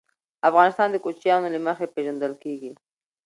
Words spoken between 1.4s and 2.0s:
له مخي